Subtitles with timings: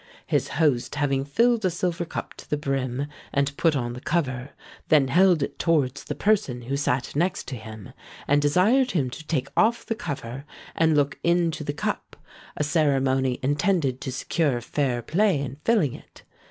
[0.25, 4.49] "His host having filled a silver cup to the brim, and put on the cover,
[4.89, 7.93] then held it towards the person who sat next to him,
[8.27, 10.43] and desired him to take off the cover,
[10.73, 12.15] and look into the cup,
[12.57, 16.23] a ceremony intended to secure fair play in filling it.